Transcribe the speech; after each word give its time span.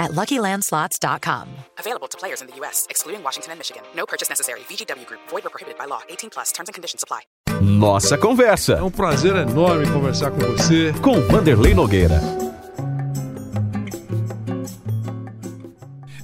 at 0.00 0.10
LuckyLandSlots.com. 0.12 1.46
Available 1.78 2.08
to 2.08 2.18
players 2.18 2.40
in 2.42 2.48
the 2.48 2.56
U.S., 2.56 2.86
excluding 2.90 3.22
Washington 3.22 3.52
and 3.52 3.60
Michigan. 3.60 3.82
No 3.94 4.06
purchase 4.06 4.28
necessary. 4.28 4.60
VGW 4.60 5.06
Group. 5.06 5.20
Void 5.28 5.46
or 5.46 5.50
prohibited 5.50 5.78
by 5.78 5.84
law. 5.84 6.00
18 6.08 6.30
plus. 6.30 6.50
Terms 6.50 6.68
and 6.68 6.74
conditions 6.74 7.04
apply. 7.04 7.20
Nossa 7.60 8.16
Conversa. 8.16 8.74
É 8.74 8.82
um 8.82 8.90
prazer 8.90 9.36
enorme 9.36 9.86
conversar 9.92 10.30
com 10.30 10.38
você. 10.40 10.92
Com 11.02 11.20
Vanderlei 11.28 11.74
Nogueira. 11.74 12.39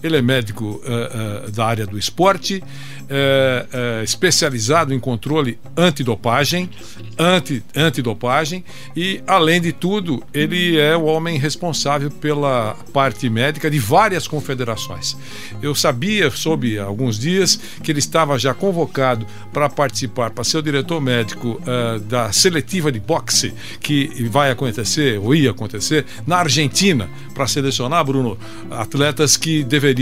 Ele 0.06 0.16
é 0.16 0.22
médico 0.22 0.64
uh, 0.64 1.48
uh, 1.48 1.50
da 1.50 1.66
área 1.66 1.86
do 1.86 1.98
esporte, 1.98 2.62
é, 3.08 4.02
especializado 4.02 4.92
em 4.92 4.98
controle 4.98 5.58
antidopagem, 5.76 6.68
anti, 7.16 7.62
antidopagem 7.74 8.64
e, 8.96 9.22
além 9.26 9.60
de 9.60 9.72
tudo, 9.72 10.22
ele 10.34 10.76
é 10.76 10.96
o 10.96 11.04
homem 11.04 11.38
responsável 11.38 12.10
pela 12.10 12.76
parte 12.92 13.30
médica 13.30 13.70
de 13.70 13.78
várias 13.78 14.26
confederações. 14.26 15.16
Eu 15.62 15.74
sabia, 15.74 16.30
soube 16.30 16.78
há 16.78 16.84
alguns 16.84 17.18
dias, 17.18 17.58
que 17.82 17.92
ele 17.92 18.00
estava 18.00 18.38
já 18.38 18.52
convocado 18.52 19.26
para 19.52 19.68
participar, 19.68 20.30
para 20.30 20.44
ser 20.44 20.58
o 20.58 20.62
diretor 20.62 21.00
médico 21.00 21.60
uh, 21.62 22.00
da 22.00 22.32
seletiva 22.32 22.90
de 22.90 22.98
boxe 22.98 23.54
que 23.80 24.26
vai 24.28 24.50
acontecer, 24.50 25.18
ou 25.20 25.34
ia 25.34 25.52
acontecer, 25.52 26.04
na 26.26 26.38
Argentina, 26.38 27.08
para 27.34 27.46
selecionar, 27.46 28.04
Bruno, 28.04 28.36
atletas 28.70 29.36
que 29.36 29.62
deveriam, 29.62 29.95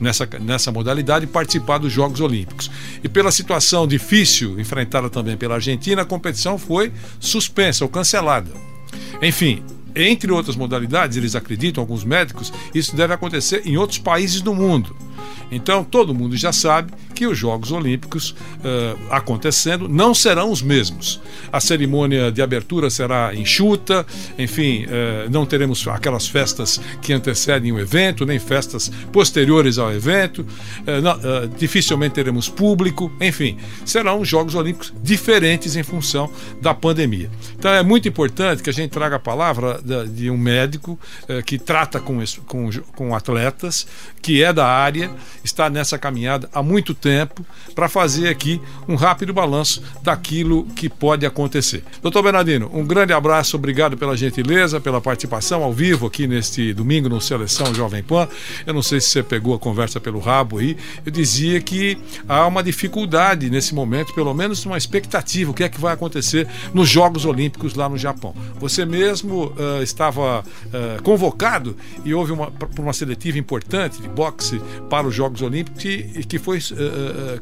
nessa, 0.00 0.28
nessa 0.40 0.72
modalidade, 0.72 1.26
participar 1.26 1.78
dos 1.78 1.92
Jogos. 1.92 2.20
Olímpicos. 2.20 2.70
E 3.02 3.08
pela 3.08 3.30
situação 3.30 3.86
difícil 3.86 4.58
enfrentada 4.58 5.10
também 5.10 5.36
pela 5.36 5.56
Argentina, 5.56 6.02
a 6.02 6.04
competição 6.04 6.58
foi 6.58 6.92
suspensa 7.18 7.84
ou 7.84 7.90
cancelada. 7.90 8.50
Enfim, 9.20 9.62
entre 9.94 10.32
outras 10.32 10.56
modalidades, 10.56 11.16
eles 11.16 11.34
acreditam, 11.36 11.82
alguns 11.82 12.04
médicos, 12.04 12.52
isso 12.74 12.96
deve 12.96 13.14
acontecer 13.14 13.62
em 13.64 13.76
outros 13.76 13.98
países 13.98 14.40
do 14.40 14.54
mundo. 14.54 14.96
Então, 15.50 15.84
todo 15.84 16.14
mundo 16.14 16.36
já 16.36 16.52
sabe 16.52 16.92
que 17.14 17.26
os 17.26 17.38
Jogos 17.38 17.70
Olímpicos 17.72 18.30
uh, 18.30 18.98
acontecendo 19.08 19.88
não 19.88 20.12
serão 20.12 20.50
os 20.50 20.60
mesmos. 20.60 21.20
A 21.52 21.60
cerimônia 21.60 22.30
de 22.30 22.42
abertura 22.42 22.90
será 22.90 23.34
enxuta, 23.34 24.04
enfim, 24.38 24.84
uh, 24.84 25.30
não 25.30 25.46
teremos 25.46 25.86
aquelas 25.86 26.26
festas 26.26 26.80
que 27.00 27.12
antecedem 27.12 27.72
o 27.72 27.78
evento, 27.78 28.26
nem 28.26 28.38
festas 28.38 28.90
posteriores 29.12 29.78
ao 29.78 29.92
evento, 29.92 30.40
uh, 30.40 31.00
não, 31.00 31.14
dificilmente 31.56 32.14
teremos 32.14 32.48
público, 32.48 33.10
enfim, 33.20 33.56
serão 33.84 34.24
Jogos 34.24 34.54
Olímpicos 34.54 34.92
diferentes 35.02 35.76
em 35.76 35.82
função 35.82 36.30
da 36.60 36.74
pandemia. 36.74 37.30
Então, 37.56 37.70
é 37.70 37.82
muito 37.82 38.08
importante 38.08 38.62
que 38.62 38.70
a 38.70 38.72
gente 38.72 38.90
traga 38.90 39.16
a 39.16 39.18
palavra 39.20 39.80
de 40.08 40.28
um 40.30 40.36
médico 40.36 40.98
que 41.46 41.58
trata 41.58 42.00
com, 42.00 42.22
com, 42.46 42.70
com 42.94 43.14
atletas, 43.14 43.86
que 44.20 44.42
é 44.42 44.52
da 44.52 44.66
área 44.66 45.10
está 45.44 45.70
nessa 45.70 45.98
caminhada 45.98 46.48
há 46.52 46.62
muito 46.62 46.94
tempo 46.94 47.03
para 47.74 47.88
fazer 47.88 48.28
aqui 48.28 48.60
um 48.88 48.94
rápido 48.94 49.34
balanço 49.34 49.82
daquilo 50.02 50.64
que 50.76 50.88
pode 50.88 51.26
acontecer. 51.26 51.82
Doutor 52.00 52.22
Bernardino, 52.22 52.70
um 52.72 52.86
grande 52.86 53.12
abraço, 53.12 53.56
obrigado 53.56 53.96
pela 53.96 54.16
gentileza, 54.16 54.80
pela 54.80 55.00
participação 55.00 55.62
ao 55.62 55.72
vivo 55.72 56.06
aqui 56.06 56.26
neste 56.26 56.72
domingo 56.72 57.08
no 57.08 57.20
Seleção 57.20 57.74
Jovem 57.74 58.02
Pan. 58.02 58.28
Eu 58.66 58.72
não 58.72 58.82
sei 58.82 59.00
se 59.00 59.10
você 59.10 59.22
pegou 59.22 59.54
a 59.54 59.58
conversa 59.58 60.00
pelo 60.00 60.18
rabo 60.18 60.58
aí. 60.58 60.76
Eu 61.04 61.12
dizia 61.12 61.60
que 61.60 61.98
há 62.28 62.46
uma 62.46 62.62
dificuldade 62.62 63.50
nesse 63.50 63.74
momento, 63.74 64.14
pelo 64.14 64.32
menos 64.32 64.64
uma 64.64 64.78
expectativa, 64.78 65.50
o 65.50 65.54
que 65.54 65.64
é 65.64 65.68
que 65.68 65.80
vai 65.80 65.94
acontecer 65.94 66.46
nos 66.72 66.88
Jogos 66.88 67.24
Olímpicos 67.24 67.74
lá 67.74 67.88
no 67.88 67.98
Japão. 67.98 68.34
Você 68.58 68.86
mesmo 68.86 69.46
uh, 69.46 69.82
estava 69.82 70.40
uh, 70.40 71.02
convocado 71.02 71.76
e 72.04 72.14
houve 72.14 72.32
uma, 72.32 72.52
uma 72.78 72.92
seletiva 72.92 73.38
importante 73.38 74.00
de 74.00 74.08
boxe 74.08 74.60
para 74.88 75.06
os 75.06 75.14
Jogos 75.14 75.24
Jogos 75.24 75.42
Olímpicos 75.42 75.84
e, 75.84 76.24
que 76.24 76.38
foi 76.38 76.58
uh, 76.58 76.60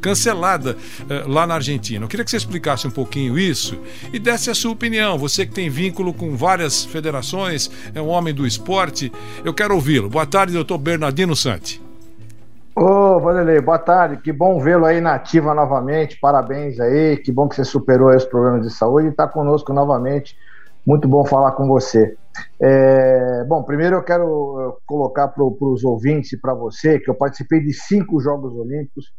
cancelada 0.01 0.77
uh, 0.77 1.29
lá 1.29 1.47
na 1.47 1.55
Argentina. 1.55 2.05
Eu 2.05 2.09
queria 2.09 2.25
que 2.25 2.31
você 2.31 2.37
explicasse 2.37 2.87
um 2.87 2.91
pouquinho 2.91 3.39
isso 3.39 3.79
e 4.13 4.19
desse 4.19 4.51
a 4.51 4.55
sua 4.55 4.73
opinião. 4.73 5.19
Você 5.19 5.47
que 5.47 5.53
tem 5.53 5.69
vínculo 5.71 6.13
com 6.13 6.37
várias 6.37 6.85
federações, 6.85 7.71
é 7.95 8.01
um 8.01 8.09
homem 8.09 8.35
do 8.35 8.47
esporte. 8.47 9.13
Eu 9.45 9.55
quero 9.55 9.75
ouvi-lo. 9.75 10.09
Boa 10.09 10.27
tarde, 10.27 10.53
doutor 10.53 10.79
Bernardino 10.79 11.37
Santi. 11.37 11.83
Ô, 12.75 12.85
oh, 12.85 13.21
Vanderlei, 13.21 13.61
boa 13.61 13.79
tarde. 13.79 14.17
Que 14.17 14.33
bom 14.33 14.59
vê-lo 14.59 14.87
aí 14.87 15.01
na 15.01 15.15
ativa 15.15 15.55
novamente. 15.55 16.19
Parabéns 16.19 16.81
aí. 16.81 17.19
Que 17.19 17.31
bom 17.31 17.47
que 17.47 17.57
você 17.57 17.65
superou 17.65 18.15
os 18.15 18.25
problemas 18.25 18.63
de 18.63 18.73
saúde 18.73 19.09
e 19.09 19.11
está 19.11 19.29
conosco 19.29 19.73
novamente. 19.73 20.37
Muito 20.87 21.07
bom 21.07 21.25
falar 21.25 21.53
com 21.53 21.67
você. 21.67 22.17
É, 22.61 23.45
bom, 23.45 23.63
primeiro 23.63 23.97
eu 23.97 24.03
quero 24.03 24.79
colocar 24.87 25.29
para 25.29 25.45
os 25.45 25.85
ouvintes 25.85 26.33
e 26.33 26.41
para 26.41 26.55
você 26.55 26.99
que 26.99 27.11
eu 27.11 27.15
participei 27.15 27.61
de 27.61 27.73
cinco 27.73 28.21
Jogos 28.21 28.55
Olímpicos, 28.55 29.13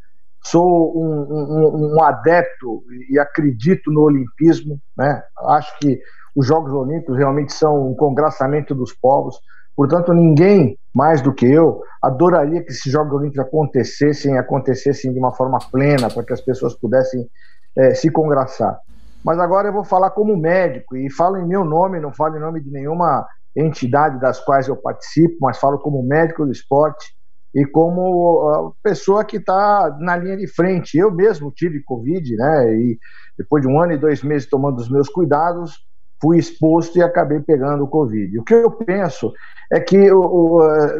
sou 0.45 0.97
um, 0.97 1.23
um, 1.29 1.95
um, 1.95 2.03
adepto 2.03 2.83
e 3.09 3.17
acredito 3.17 3.91
no 3.91 4.01
olimpismo, 4.01 4.79
né? 4.97 5.23
acho 5.47 5.77
que 5.79 5.99
os 6.35 6.45
Jogos 6.45 6.73
Olímpicos 6.73 7.17
realmente 7.17 7.53
são 7.53 7.91
um 7.91 7.95
congraçamento 7.95 8.75
dos 8.75 8.91
povos, 8.93 9.39
portanto 9.75 10.13
ninguém 10.13 10.77
mais 10.93 11.21
do 11.21 11.33
que 11.33 11.45
eu 11.45 11.81
adoraria 12.01 12.61
que 12.61 12.71
esses 12.71 12.91
Jogos 12.91 13.13
Olímpicos 13.13 13.45
acontecessem 13.45 14.37
acontecessem 14.37 15.13
de 15.13 15.19
uma 15.19 15.33
forma 15.33 15.59
plena, 15.71 16.09
para 16.09 16.23
que 16.23 16.33
as 16.33 16.41
pessoas 16.41 16.75
pudessem 16.75 17.27
é, 17.77 17.93
se 17.93 18.11
congraçar. 18.11 18.77
Mas 19.23 19.39
agora 19.39 19.69
eu 19.69 19.73
vou 19.73 19.85
falar 19.85 20.11
como 20.11 20.35
médico 20.35 20.97
e 20.97 21.09
falo 21.09 21.37
em 21.37 21.47
meu 21.47 21.63
nome, 21.63 21.99
não 21.99 22.13
falo 22.13 22.35
em 22.35 22.41
nome 22.41 22.61
de 22.61 22.69
nenhuma 22.69 23.25
entidade 23.55 24.19
das 24.19 24.39
quais 24.39 24.67
eu 24.67 24.75
participo, 24.75 25.37
mas 25.39 25.57
falo 25.57 25.79
como 25.79 26.03
médico 26.03 26.45
do 26.45 26.51
esporte 26.51 27.13
e 27.53 27.65
como 27.65 28.73
pessoa 28.81 29.23
que 29.23 29.37
está 29.37 29.95
na 29.99 30.17
linha 30.17 30.37
de 30.37 30.47
frente. 30.47 30.97
Eu 30.97 31.11
mesmo 31.11 31.51
tive 31.51 31.83
Covid, 31.83 32.35
né? 32.35 32.75
E 32.75 32.99
depois 33.37 33.61
de 33.61 33.67
um 33.67 33.79
ano 33.79 33.93
e 33.93 33.97
dois 33.97 34.23
meses 34.23 34.49
tomando 34.49 34.79
os 34.79 34.89
meus 34.89 35.07
cuidados, 35.07 35.85
fui 36.21 36.37
exposto 36.37 36.97
e 36.97 37.03
acabei 37.03 37.39
pegando 37.41 37.83
o 37.83 37.87
Covid. 37.87 38.39
O 38.39 38.43
que 38.43 38.53
eu 38.53 38.71
penso 38.71 39.31
é 39.71 39.79
que 39.79 40.09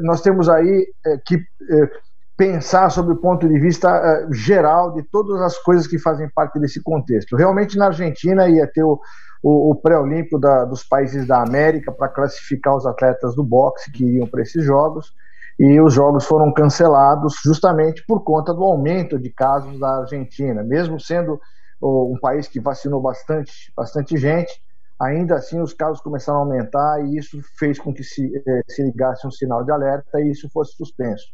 nós 0.02 0.22
temos 0.22 0.50
aí 0.50 0.86
é, 1.06 1.18
que 1.25 1.36
é, 1.36 1.90
pensar 2.36 2.90
sobre 2.90 3.13
o 3.13 3.18
ponto 3.18 3.47
de 3.47 3.59
vista 3.59 3.90
uh, 3.90 4.34
geral 4.34 4.94
de 4.94 5.03
todas 5.03 5.42
as 5.42 5.58
coisas 5.59 5.88
que 5.88 6.00
fazem 6.00 6.30
parte 6.30 6.59
desse 6.59 6.81
contexto. 6.81 7.36
Realmente, 7.36 7.78
na 7.78 7.88
Argentina 7.88 8.50
ia 8.50 8.68
ter 8.68 8.84
o, 8.84 9.00
o, 9.42 9.72
o 9.72 9.75
pré-olímpico 9.75 10.40
dos 10.68 10.84
países 10.84 11.28
da 11.28 11.42
América 11.42 11.92
para 11.92 12.09
classificar 12.09 12.75
os 12.75 12.86
atletas 12.86 13.36
do 13.36 13.44
boxe 13.44 13.92
que 13.92 14.03
iriam 14.03 14.28
para 14.28 14.42
esses 14.42 14.63
jogos, 14.63 15.13
e 15.59 15.80
os 15.80 15.94
jogos 15.94 16.25
foram 16.25 16.52
cancelados 16.52 17.36
justamente 17.44 18.03
por 18.08 18.24
conta 18.24 18.53
do 18.53 18.64
aumento 18.64 19.19
de 19.19 19.30
casos 19.30 19.80
da 19.80 20.00
Argentina. 20.00 20.64
Mesmo 20.64 21.00
sendo 21.00 21.40
um 21.81 22.18
país 22.19 22.47
que 22.47 22.59
vacinou 22.59 23.02
bastante, 23.02 23.72
bastante 23.75 24.18
gente, 24.18 24.52
ainda 25.00 25.36
assim 25.36 25.59
os 25.59 25.74
casos 25.74 26.02
começaram 26.02 26.40
a 26.40 26.42
aumentar 26.44 27.06
e 27.06 27.18
isso 27.18 27.40
fez 27.58 27.78
com 27.78 27.94
que 27.94 28.03
se, 28.03 28.31
eh, 28.36 28.62
se 28.68 28.81
ligasse 28.84 29.28
um 29.28 29.31
sinal 29.31 29.63
de 29.63 29.72
alerta 29.72 30.22
e 30.22 30.31
isso 30.31 30.50
fosse 30.50 30.75
suspenso. 30.75 31.25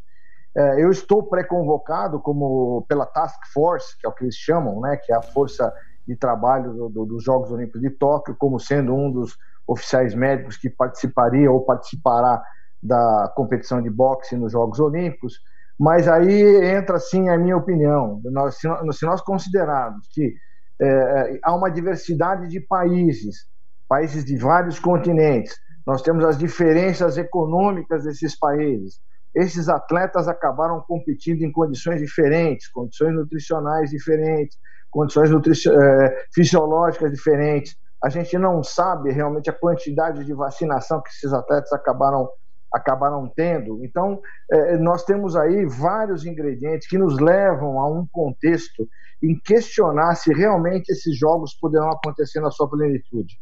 É, 0.56 0.84
eu 0.84 0.90
estou 0.90 1.24
pré-convocado 1.24 2.19
como 2.19 2.84
pela 2.88 3.06
Task 3.06 3.40
Force, 3.53 3.96
que 4.00 4.08
é 4.08 4.09
o 4.09 4.13
que 4.13 4.24
eles 4.24 4.35
chamam, 4.35 4.81
né, 4.81 4.97
que 4.97 5.13
é 5.13 5.16
a 5.16 5.22
força 5.22 5.72
de 6.08 6.16
trabalho 6.16 6.74
do, 6.74 6.90
do, 6.90 7.06
dos 7.06 7.23
Jogos 7.23 7.52
Olímpicos 7.52 7.82
de 7.82 7.91
Tóquio, 7.91 8.35
como 8.35 8.59
sendo 8.59 8.96
um 8.96 9.11
dos 9.11 9.38
oficiais 9.67 10.16
médicos 10.16 10.58
que 10.58 10.67
participaria 10.67 11.52
ou 11.52 11.64
participará 11.64 12.41
da 12.81 13.31
competição 13.35 13.81
de 13.81 13.90
boxe 13.90 14.35
nos 14.35 14.52
Jogos 14.52 14.79
Olímpicos. 14.79 15.40
Mas 15.78 16.08
aí 16.08 16.66
entra, 16.66 16.99
sim, 16.99 17.29
a 17.29 17.37
minha 17.37 17.55
opinião. 17.55 18.22
Nós, 18.26 18.58
se, 18.58 18.67
nós, 18.67 18.97
se 18.97 19.05
nós 19.05 19.22
considerarmos 19.22 20.08
que 20.11 20.34
é, 20.81 21.40
há 21.43 21.55
uma 21.55 21.70
diversidade 21.70 22.47
de 22.47 22.59
países, 22.59 23.47
países 23.87 24.26
de 24.26 24.37
vários 24.37 24.79
continentes, 24.79 25.55
nós 25.85 26.02
temos 26.02 26.23
as 26.23 26.37
diferenças 26.37 27.17
econômicas 27.17 28.03
desses 28.03 28.37
países, 28.37 28.99
esses 29.34 29.70
atletas 29.70 30.28
acabaram 30.28 30.82
competindo 30.82 31.43
em 31.43 31.52
condições 31.52 31.99
diferentes, 31.99 32.67
condições 32.67 33.14
nutricionais 33.14 33.90
diferentes, 33.91 34.58
condições 34.90 35.29
é, 35.67 36.25
fisiológicas 36.34 37.11
diferentes. 37.11 37.75
A 38.03 38.09
gente 38.09 38.37
não 38.37 38.64
sabe 38.64 39.11
realmente 39.11 39.49
a 39.49 39.53
quantidade 39.53 40.23
de 40.23 40.34
vacinação 40.34 41.02
que 41.02 41.09
esses 41.09 41.32
atletas 41.32 41.72
acabaram 41.72 42.29
acabaram 42.74 43.28
tendo. 43.36 43.84
Então, 43.84 44.22
é, 44.52 44.78
nós 44.78 45.04
temos 45.04 45.36
aí 45.36 45.66
vários 45.66 46.26
ingredientes 46.26 46.88
que 46.88 46.98
nos 46.98 47.20
levam 47.20 47.80
a 47.80 47.90
um 47.90 48.06
contexto 48.12 48.88
em 49.22 49.38
questionar 49.40 50.16
se 50.16 50.34
realmente 50.34 50.90
esses 50.90 51.18
jogos 51.18 51.54
poderão 51.60 51.90
acontecer 51.90 52.40
na 52.40 52.52
sua 52.52 52.70
plenitude. 52.70 53.36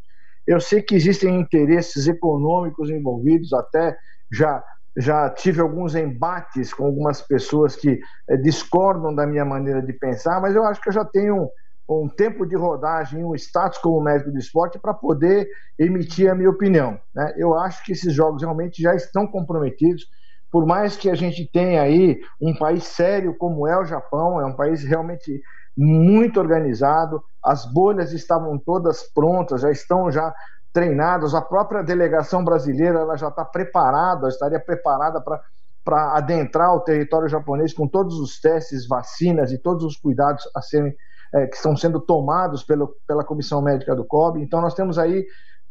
Eu 0.45 0.59
sei 0.59 0.81
que 0.81 0.95
existem 0.95 1.39
interesses 1.39 2.07
econômicos 2.07 2.89
envolvidos, 2.89 3.53
até 3.53 3.95
já 4.31 4.63
já 4.99 5.29
tive 5.29 5.61
alguns 5.61 5.93
embates 5.93 6.73
com 6.73 6.85
algumas 6.85 7.21
pessoas 7.21 7.75
que 7.75 7.99
é, 8.27 8.37
discordam 8.37 9.13
da 9.13 9.27
minha 9.27 9.45
maneira 9.45 9.79
de 9.79 9.93
pensar, 9.93 10.41
mas 10.41 10.55
eu 10.55 10.63
acho 10.63 10.81
que 10.81 10.89
eu 10.89 10.93
já 10.93 11.05
tenho 11.05 11.47
um 11.89 12.09
tempo 12.09 12.45
de 12.45 12.55
rodagem, 12.55 13.23
um 13.23 13.33
status 13.35 13.77
como 13.77 14.01
médico 14.01 14.31
de 14.31 14.39
esporte 14.39 14.77
para 14.77 14.93
poder 14.93 15.47
emitir 15.79 16.29
a 16.29 16.35
minha 16.35 16.49
opinião. 16.49 16.99
Né? 17.15 17.33
Eu 17.37 17.57
acho 17.57 17.83
que 17.83 17.93
esses 17.93 18.13
jogos 18.13 18.41
realmente 18.41 18.81
já 18.81 18.93
estão 18.93 19.25
comprometidos, 19.25 20.05
por 20.51 20.65
mais 20.65 20.97
que 20.97 21.09
a 21.09 21.15
gente 21.15 21.49
tenha 21.51 21.81
aí 21.81 22.19
um 22.41 22.53
país 22.57 22.83
sério 22.83 23.35
como 23.37 23.67
é 23.67 23.77
o 23.79 23.85
Japão, 23.85 24.41
é 24.41 24.45
um 24.45 24.55
país 24.55 24.83
realmente 24.83 25.41
muito 25.75 26.39
organizado, 26.39 27.23
as 27.43 27.65
bolhas 27.65 28.11
estavam 28.11 28.57
todas 28.57 29.03
prontas, 29.13 29.61
já 29.61 29.71
estão 29.71 30.11
já 30.11 30.33
treinadas, 30.73 31.33
a 31.33 31.41
própria 31.41 31.83
delegação 31.83 32.43
brasileira 32.43 32.99
ela 32.99 33.15
já 33.15 33.29
está 33.29 33.45
preparada, 33.45 34.27
estaria 34.27 34.59
preparada 34.59 35.21
para 35.21 35.41
para 35.87 36.17
adentrar 36.17 36.75
o 36.75 36.81
território 36.81 37.29
japonês 37.29 37.73
com 37.73 37.87
todos 37.87 38.19
os 38.19 38.41
testes, 38.41 38.85
vacinas 38.85 39.53
e 39.53 39.57
todos 39.57 39.85
os 39.85 39.95
cuidados 39.95 40.43
a 40.53 40.61
serem 40.61 40.93
é, 41.33 41.47
que 41.47 41.55
estão 41.55 41.75
sendo 41.75 41.99
tomados 41.99 42.63
pelo, 42.63 42.95
pela 43.07 43.23
Comissão 43.23 43.61
Médica 43.61 43.95
do 43.95 44.05
COB. 44.05 44.41
Então, 44.41 44.61
nós 44.61 44.73
temos 44.73 44.97
aí 44.97 45.25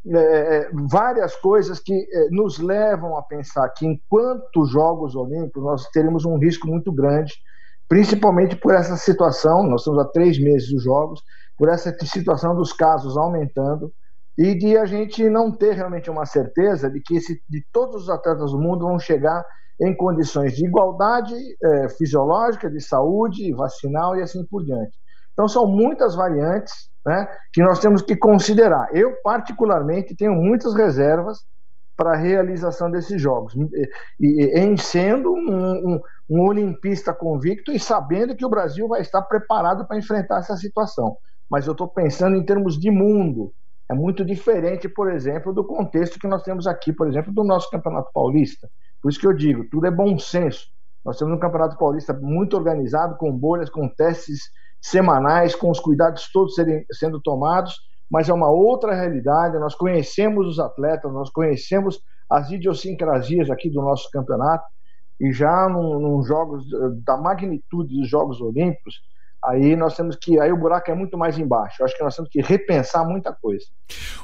é, 0.09 0.19
é, 0.19 0.71
várias 0.89 1.35
coisas 1.37 1.81
que 1.81 1.93
é, 1.93 2.29
nos 2.31 2.59
levam 2.59 3.17
a 3.17 3.23
pensar 3.23 3.69
que, 3.71 3.87
enquanto 3.87 4.67
Jogos 4.67 5.17
Olímpicos, 5.17 5.63
nós 5.63 5.89
teremos 5.91 6.25
um 6.25 6.39
risco 6.39 6.67
muito 6.69 6.93
grande, 6.93 7.35
principalmente 7.89 8.57
por 8.57 8.73
essa 8.75 8.97
situação. 8.97 9.65
Nós 9.65 9.81
estamos 9.81 10.01
há 10.01 10.05
três 10.05 10.39
meses 10.39 10.71
dos 10.71 10.85
Jogos, 10.85 11.23
por 11.59 11.69
essa 11.69 11.93
situação 12.05 12.55
dos 12.55 12.73
casos 12.73 13.17
aumentando 13.17 13.93
e 14.39 14.55
de 14.55 14.77
a 14.77 14.85
gente 14.85 15.29
não 15.31 15.51
ter 15.51 15.73
realmente 15.73 16.11
uma 16.11 16.27
certeza 16.27 16.91
de 16.91 17.01
que 17.01 17.17
esse, 17.17 17.41
de 17.49 17.65
todos 17.73 18.03
os 18.03 18.11
atletas 18.11 18.53
do 18.53 18.59
mundo 18.59 18.87
vão 18.87 18.99
chegar 18.99 19.45
em 19.81 19.95
condições 19.97 20.55
de 20.55 20.67
igualdade 20.67 21.35
é, 21.63 21.89
fisiológica, 21.89 22.71
de 22.71 22.81
saúde, 22.81 23.53
vacinal 23.53 24.17
e 24.17 24.23
assim 24.23 24.45
por 24.45 24.65
diante. 24.65 24.97
Então, 25.37 25.47
são 25.47 25.67
muitas 25.67 26.15
variantes 26.15 26.89
né, 27.05 27.29
que 27.53 27.63
nós 27.63 27.79
temos 27.79 28.01
que 28.01 28.17
considerar. 28.17 28.89
Eu, 28.97 29.13
particularmente, 29.23 30.17
tenho 30.17 30.33
muitas 30.33 30.75
reservas 30.75 31.45
para 31.95 32.13
a 32.13 32.17
realização 32.17 32.91
desses 32.91 33.21
jogos, 33.21 33.55
e, 34.19 34.59
em 34.59 34.77
sendo 34.79 35.33
um, 35.33 35.95
um, 35.95 36.01
um 36.29 36.41
olimpista 36.43 37.13
convicto 37.13 37.71
e 37.71 37.79
sabendo 37.79 38.35
que 38.35 38.45
o 38.45 38.51
Brasil 38.51 38.89
vai 38.89 39.03
estar 39.03 39.23
preparado 39.23 39.87
para 39.87 39.99
enfrentar 39.99 40.39
essa 40.39 40.57
situação. 40.57 41.17
Mas 41.51 41.67
eu 41.67 41.73
estou 41.73 41.87
pensando 41.87 42.37
em 42.37 42.45
termos 42.45 42.79
de 42.79 42.91
mundo. 42.91 43.53
É 43.91 43.95
muito 43.95 44.25
diferente, 44.25 44.89
por 44.89 45.13
exemplo, 45.13 45.53
do 45.53 45.65
contexto 45.65 46.19
que 46.19 46.27
nós 46.27 46.43
temos 46.43 46.67
aqui, 46.67 46.93
por 46.93 47.09
exemplo, 47.09 47.33
do 47.33 47.45
nosso 47.45 47.71
Campeonato 47.71 48.11
Paulista. 48.13 48.69
Por 49.01 49.11
isso 49.11 49.21
que 49.21 49.27
eu 49.27 49.33
digo, 49.33 49.65
tudo 49.71 49.87
é 49.87 49.91
bom 49.91 50.19
senso. 50.19 50.67
Nós 51.05 51.19
temos 51.19 51.35
um 51.35 51.39
Campeonato 51.39 51.79
Paulista 51.79 52.13
muito 52.13 52.57
organizado, 52.57 53.17
com 53.17 53.31
bolhas, 53.31 53.71
com 53.71 53.89
testes 53.89 54.51
semanais, 54.91 55.55
com 55.55 55.71
os 55.71 55.81
cuidados 55.81 56.31
todos 56.33 56.55
serem, 56.55 56.85
sendo 56.93 57.21
tomados, 57.21 57.75
mas 58.11 58.29
é 58.29 58.33
uma 58.33 58.49
outra 58.49 58.95
realidade. 58.95 59.59
Nós 59.59 59.75
conhecemos 59.75 60.47
os 60.47 60.61
atletas, 60.61 61.13
nós 61.13 61.29
conhecemos 61.31 62.01
as 62.31 62.51
idiosincrasias 62.51 63.51
aqui 63.51 63.69
do 63.69 63.81
nosso 63.81 64.09
campeonato, 64.11 64.65
e 65.19 65.33
já 65.33 65.69
num 65.69 66.23
jogos 66.23 66.65
da 67.05 67.17
magnitude 67.17 67.97
dos 67.97 68.09
Jogos 68.09 68.41
Olímpicos, 68.41 69.01
aí 69.43 69.75
nós 69.75 69.97
temos 69.97 70.17
que 70.17 70.39
aí 70.39 70.53
o 70.53 70.57
buraco 70.57 70.91
é 70.91 70.95
muito 70.95 71.17
mais 71.17 71.39
embaixo. 71.39 71.83
Acho 71.83 71.97
que 71.97 72.05
nós 72.05 72.15
temos 72.15 72.31
que 72.31 72.43
repensar 72.43 73.05
muita 73.09 73.33
coisa. 73.33 73.65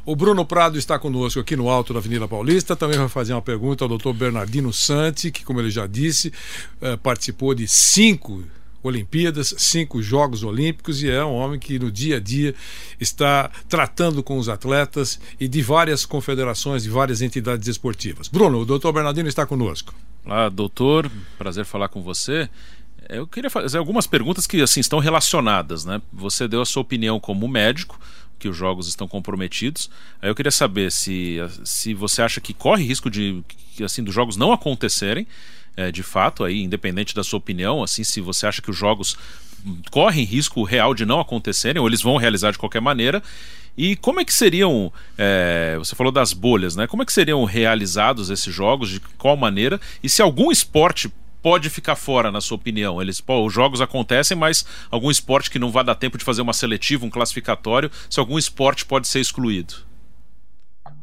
O 0.04 0.14
Bruno 0.14 0.44
Prado 0.44 0.76
está 0.76 0.98
conosco 0.98 1.40
aqui 1.40 1.56
no 1.56 1.70
alto 1.70 1.92
da 1.92 1.98
Avenida 1.98 2.28
Paulista. 2.28 2.76
Também 2.76 2.98
vai 2.98 3.08
fazer 3.08 3.32
uma 3.32 3.42
pergunta 3.42 3.84
ao 3.84 3.88
Dr. 3.88 4.12
Bernardino 4.12 4.72
Santi, 4.72 5.30
que, 5.30 5.44
como 5.44 5.60
ele 5.60 5.70
já 5.70 5.86
disse, 5.86 6.32
eh, 6.80 6.96
participou 6.96 7.54
de 7.54 7.66
cinco 7.66 8.42
Olimpíadas, 8.82 9.54
cinco 9.58 10.02
Jogos 10.02 10.42
Olímpicos 10.42 11.02
e 11.02 11.10
é 11.10 11.24
um 11.24 11.34
homem 11.34 11.58
que 11.58 11.78
no 11.78 11.90
dia 11.90 12.16
a 12.16 12.20
dia 12.20 12.54
está 12.98 13.50
tratando 13.68 14.22
com 14.22 14.38
os 14.38 14.48
atletas 14.48 15.20
e 15.38 15.46
de 15.46 15.62
várias 15.62 16.04
confederações, 16.04 16.82
de 16.82 16.90
várias 16.90 17.22
entidades 17.22 17.68
esportivas. 17.68 18.28
Bruno, 18.28 18.60
o 18.60 18.64
doutor 18.64 18.92
Bernardino 18.92 19.28
está 19.28 19.46
conosco. 19.46 19.94
Olá, 20.24 20.48
doutor, 20.48 21.10
prazer 21.38 21.64
falar 21.64 21.88
com 21.88 22.02
você. 22.02 22.48
Eu 23.08 23.26
queria 23.26 23.50
fazer 23.50 23.78
algumas 23.78 24.06
perguntas 24.06 24.46
que 24.46 24.60
assim 24.62 24.80
estão 24.80 24.98
relacionadas, 24.98 25.84
né? 25.84 26.00
Você 26.12 26.46
deu 26.46 26.62
a 26.62 26.66
sua 26.66 26.82
opinião 26.82 27.18
como 27.18 27.48
médico, 27.48 27.98
que 28.38 28.48
os 28.48 28.56
jogos 28.56 28.88
estão 28.88 29.06
comprometidos. 29.06 29.88
Aí 30.20 30.28
eu 30.28 30.34
queria 30.34 30.50
saber 30.50 30.90
se, 30.90 31.36
se 31.64 31.94
você 31.94 32.22
acha 32.22 32.40
que 32.40 32.52
corre 32.52 32.84
risco 32.84 33.08
de 33.08 33.42
assim 33.80 34.02
dos 34.02 34.14
jogos 34.14 34.36
não 34.36 34.52
acontecerem 34.52 35.26
é, 35.76 35.90
de 35.90 36.02
fato, 36.02 36.44
aí, 36.44 36.62
independente 36.62 37.14
da 37.14 37.24
sua 37.24 37.38
opinião, 37.38 37.82
assim, 37.82 38.04
se 38.04 38.20
você 38.20 38.46
acha 38.46 38.62
que 38.62 38.70
os 38.70 38.76
jogos 38.76 39.16
correm 39.90 40.24
risco 40.24 40.62
real 40.64 40.94
de 40.94 41.06
não 41.06 41.20
acontecerem, 41.20 41.80
ou 41.80 41.88
eles 41.88 42.02
vão 42.02 42.16
realizar 42.16 42.50
de 42.50 42.58
qualquer 42.58 42.80
maneira. 42.80 43.22
E 43.76 43.96
como 43.96 44.20
é 44.20 44.24
que 44.24 44.34
seriam, 44.34 44.92
é, 45.16 45.76
você 45.78 45.94
falou 45.94 46.12
das 46.12 46.32
bolhas, 46.32 46.76
né? 46.76 46.86
Como 46.86 47.02
é 47.02 47.06
que 47.06 47.12
seriam 47.12 47.42
realizados 47.44 48.28
esses 48.28 48.52
jogos, 48.52 48.90
de 48.90 49.00
qual 49.16 49.36
maneira? 49.36 49.80
E 50.02 50.08
se 50.08 50.20
algum 50.20 50.50
esporte 50.50 51.10
pode 51.42 51.70
ficar 51.70 51.96
fora, 51.96 52.30
na 52.30 52.40
sua 52.40 52.56
opinião? 52.56 53.00
Eles, 53.00 53.20
pô, 53.20 53.44
os 53.44 53.52
jogos 53.52 53.80
acontecem, 53.80 54.36
mas 54.36 54.64
algum 54.90 55.10
esporte 55.10 55.50
que 55.50 55.58
não 55.58 55.70
vai 55.70 55.82
dar 55.82 55.94
tempo 55.94 56.18
de 56.18 56.24
fazer 56.24 56.42
uma 56.42 56.52
seletiva, 56.52 57.06
um 57.06 57.10
classificatório, 57.10 57.90
se 58.10 58.20
algum 58.20 58.38
esporte 58.38 58.84
pode 58.84 59.08
ser 59.08 59.20
excluído? 59.20 59.74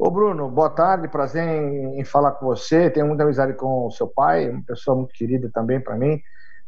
Ô 0.01 0.09
Bruno, 0.09 0.49
boa 0.49 0.69
tarde, 0.69 1.09
prazer 1.09 1.43
em, 1.43 1.99
em, 1.99 2.05
falar 2.05 2.31
com 2.31 2.45
você. 2.45 2.89
Tenho 2.89 3.05
muita 3.05 3.23
amizade 3.23 3.51
com 3.51 3.87
o 3.87 3.91
seu 3.91 4.07
pai, 4.07 4.49
uma 4.49 4.63
pessoa 4.63 4.95
muito 4.95 5.13
querida 5.13 5.49
também 5.53 5.81
para 5.81 5.97
mim. 5.97 6.21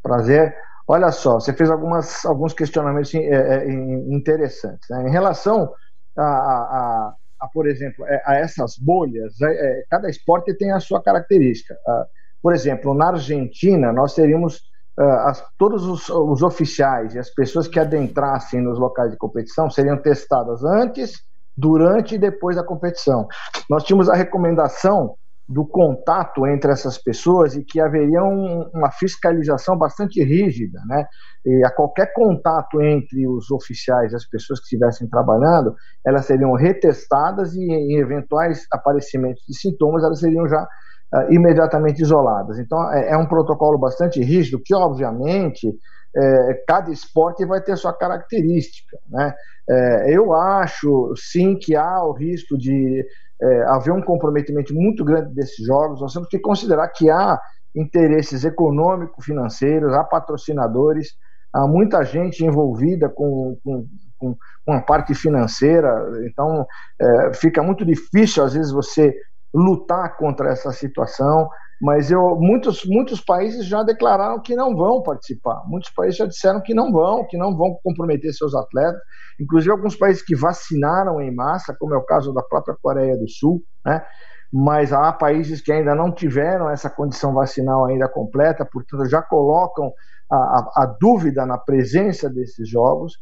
Prazer. 0.04 0.54
Olha 0.86 1.14
só, 1.14 1.36
você 1.36 1.54
fez 1.54 1.72
algumas, 1.72 2.26
alguns 2.26 2.52
questionamentos 2.54 3.16
é, 3.16 3.20
é, 3.20 3.72
interessantes. 3.72 4.86
Né? 4.90 5.08
Em 5.08 5.12
relação 5.12 5.72
a, 6.18 6.24
a, 6.24 7.14
a, 7.40 7.48
por 7.54 7.70
exemplo, 7.70 8.06
é, 8.06 8.22
a 8.26 8.36
essas 8.36 8.78
bolhas, 8.78 9.40
é, 9.42 9.86
cada 9.90 10.10
esporte 10.10 10.54
tem 10.56 10.74
a 10.74 10.82
sua 10.82 11.02
característica. 11.02 11.74
Ah, 11.88 12.08
por 12.44 12.54
exemplo, 12.54 12.94
na 12.94 13.12
Argentina, 13.12 13.94
nós 13.94 14.14
teríamos 14.14 14.62
ah, 15.00 15.30
as, 15.30 15.42
todos 15.58 15.86
os, 15.86 16.10
os 16.10 16.42
oficiais 16.44 17.16
e 17.16 17.20
as 17.20 17.30
pessoas 17.30 17.70
que 17.70 17.80
adentrassem 17.80 18.60
nos 18.60 18.78
locais 18.78 19.10
de 19.10 19.18
competição 19.18 19.70
seriam 19.70 19.96
testadas 19.96 20.66
antes 20.66 21.31
durante 21.62 22.16
e 22.16 22.18
depois 22.18 22.56
da 22.56 22.64
competição. 22.64 23.28
Nós 23.70 23.84
tínhamos 23.84 24.10
a 24.10 24.16
recomendação 24.16 25.16
do 25.48 25.66
contato 25.66 26.48
entre 26.48 26.72
essas 26.72 26.98
pessoas 26.98 27.56
e 27.56 27.64
que 27.64 27.80
haveria 27.80 28.24
um, 28.24 28.70
uma 28.74 28.90
fiscalização 28.90 29.78
bastante 29.78 30.24
rígida, 30.24 30.80
né? 30.88 31.06
E 31.46 31.66
a 31.66 31.70
qualquer 31.70 32.14
contato 32.14 32.82
entre 32.82 33.28
os 33.28 33.52
oficiais 33.52 34.14
e 34.14 34.16
as 34.16 34.26
pessoas 34.26 34.60
que 34.60 34.66
estivessem 34.66 35.10
trabalhando, 35.10 35.76
elas 36.06 36.26
seriam 36.26 36.54
retestadas 36.54 37.54
e 37.54 37.64
em 37.64 37.98
eventuais 37.98 38.66
aparecimentos 38.72 39.44
de 39.48 39.58
sintomas, 39.58 40.04
elas 40.04 40.20
seriam 40.20 40.48
já 40.48 40.64
uh, 40.64 41.34
imediatamente 41.34 42.02
isoladas. 42.02 42.58
Então, 42.58 42.92
é, 42.94 43.10
é, 43.10 43.18
um 43.18 43.28
protocolo 43.28 43.78
bastante 43.78 44.22
rígido 44.22 44.62
que, 44.64 44.74
obviamente, 44.74 45.68
é, 46.16 46.64
cada 46.68 46.92
esporte 46.92 47.46
vai 47.46 47.62
ter 47.62 47.78
sua 47.78 47.94
característica, 47.94 48.98
né? 49.10 49.34
É, 49.70 50.16
eu 50.16 50.34
acho, 50.34 51.14
sim, 51.16 51.56
que 51.56 51.76
há 51.76 52.04
o 52.04 52.12
risco 52.12 52.58
de 52.58 53.06
é, 53.42 53.64
haver 53.68 53.94
um 53.94 54.02
comprometimento 54.02 54.74
muito 54.74 55.06
grande 55.06 55.34
desses 55.34 55.66
jogos. 55.66 56.02
Nós 56.02 56.14
temos 56.14 56.28
que 56.28 56.40
considerar 56.40 56.88
que 56.90 57.10
há 57.10 57.40
interesses 57.74 58.44
econômico-financeiros, 58.44 59.94
há 59.94 60.04
patrocinadores, 60.04 61.14
há 61.54 61.66
muita 61.68 62.04
gente 62.04 62.44
envolvida 62.44 63.08
com, 63.08 63.58
com, 63.64 63.86
com, 64.18 64.36
com 64.66 64.74
a 64.74 64.82
parte 64.82 65.14
financeira. 65.14 65.90
Então, 66.26 66.66
é, 67.00 67.34
fica 67.34 67.64
muito 67.64 67.86
difícil, 67.86 68.44
às 68.44 68.54
vezes, 68.54 68.72
você 68.72 69.16
lutar 69.54 70.18
contra 70.18 70.50
essa 70.52 70.72
situação. 70.72 71.50
Mas 71.82 72.12
eu, 72.12 72.36
muitos, 72.36 72.86
muitos 72.86 73.20
países 73.20 73.66
já 73.66 73.82
declararam 73.82 74.40
que 74.40 74.56
não 74.56 74.76
vão 74.76 75.02
participar. 75.02 75.64
Muitos 75.66 75.90
países 75.90 76.18
já 76.18 76.28
disseram 76.28 76.62
que 76.62 76.76
não 76.76 76.92
vão, 76.92 77.26
que 77.26 77.38
não 77.38 77.58
vão 77.58 77.76
comprometer 77.84 78.32
seus 78.34 78.54
atletas. 78.54 79.02
Inclusive 79.40 79.72
alguns 79.72 79.96
países 79.96 80.22
que 80.22 80.36
vacinaram 80.36 81.20
em 81.20 81.34
massa, 81.34 81.76
como 81.80 81.96
é 81.96 81.98
o 81.98 82.06
caso 82.06 82.32
da 82.34 82.44
própria 82.44 82.78
Coreia 82.80 83.18
do 83.18 83.28
Sul, 83.28 83.64
né? 83.84 84.06
Mas 84.54 84.92
há 84.92 85.12
países 85.14 85.62
que 85.62 85.72
ainda 85.72 85.96
não 85.96 86.12
tiveram 86.12 86.70
essa 86.70 86.90
condição 86.90 87.34
vacinal 87.34 87.86
ainda 87.86 88.08
completa, 88.08 88.66
portanto 88.66 89.10
já 89.10 89.22
colocam 89.22 89.92
a, 90.30 90.36
a, 90.36 90.84
a 90.84 90.98
dúvida 91.00 91.46
na 91.46 91.58
presença 91.58 92.30
desses 92.30 92.70
jogos. 92.70 93.14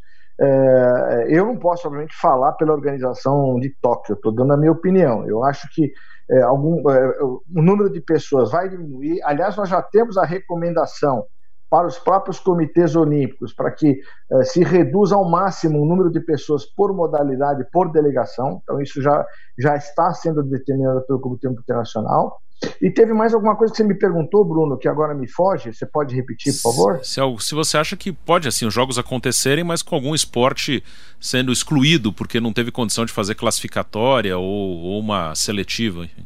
É, 0.42 1.28
eu 1.30 1.46
não 1.46 1.58
posso, 1.58 1.88
obviamente, 1.88 2.16
falar 2.16 2.54
pela 2.54 2.74
organização 2.74 3.60
de 3.60 3.74
Tóquio, 3.82 4.16
estou 4.16 4.34
dando 4.34 4.54
a 4.54 4.58
minha 4.58 4.72
opinião. 4.72 5.28
Eu 5.28 5.44
acho 5.46 5.68
que 5.74 5.92
é, 6.30 6.42
algum, 6.42 6.90
é, 6.90 7.24
o 7.24 7.42
número 7.62 7.90
de 7.90 8.02
pessoas 8.02 8.52
vai 8.52 8.70
diminuir. 8.70 9.22
Aliás, 9.24 9.56
nós 9.56 9.70
já 9.70 9.82
temos 9.82 10.18
a 10.18 10.26
recomendação 10.26 11.26
para 11.70 11.88
os 11.88 12.00
próprios 12.00 12.40
comitês 12.40 12.96
olímpicos, 12.96 13.54
para 13.54 13.72
que 13.72 14.00
eh, 14.32 14.44
se 14.44 14.64
reduza 14.64 15.16
ao 15.16 15.30
máximo 15.30 15.82
o 15.82 15.86
número 15.86 16.10
de 16.12 16.20
pessoas 16.20 16.66
por 16.66 16.94
modalidade, 16.94 17.66
por 17.72 17.92
delegação. 17.92 18.60
Então, 18.64 18.82
isso 18.82 19.02
já, 19.02 19.26
já 19.58 19.76
está 19.76 20.12
sendo 20.14 20.42
determinado 20.44 21.02
pelo 21.06 21.20
Comitê 21.20 21.48
Internacional. 21.48 22.42
E 22.82 22.90
teve 22.90 23.14
mais 23.14 23.34
alguma 23.34 23.56
coisa 23.56 23.72
que 23.72 23.78
você 23.78 23.84
me 23.86 23.94
perguntou, 23.94 24.44
Bruno, 24.44 24.78
que 24.78 24.88
agora 24.88 25.14
me 25.14 25.30
foge? 25.30 25.74
Você 25.74 25.86
pode 25.86 26.14
repetir, 26.14 26.54
por 26.54 26.74
favor? 26.74 27.00
Se, 27.04 27.22
se 27.40 27.56
você 27.56 27.78
acha 27.78 27.96
que 27.96 28.12
pode 28.12 28.48
assim 28.48 28.66
os 28.66 28.74
jogos 28.74 28.98
acontecerem, 28.98 29.64
mas 29.64 29.82
com 29.82 29.96
algum 29.96 30.14
esporte 30.14 30.84
sendo 31.20 31.54
excluído 31.54 32.12
porque 32.12 32.40
não 32.42 32.52
teve 32.52 32.72
condição 32.72 33.06
de 33.06 33.14
fazer 33.14 33.36
classificatória 33.36 34.38
ou, 34.38 34.44
ou 34.44 35.00
uma 35.00 35.34
seletiva, 35.36 36.04
enfim. 36.04 36.26